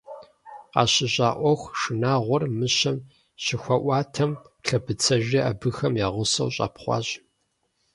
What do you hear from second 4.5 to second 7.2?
лъэбыцэжьри абыхэм я гъусэу щӀэпхъуащ.